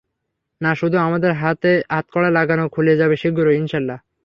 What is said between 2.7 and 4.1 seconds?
খুলে যাবে শীঘ্রই, ইনশাল্লাহ।